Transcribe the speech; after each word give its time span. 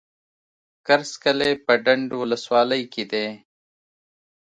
کرز 0.85 1.11
کلی 1.23 1.51
په 1.65 1.73
ډنډ 1.83 2.09
ولسوالۍ 2.21 2.83
کي 2.93 3.03
دی. 3.11 3.27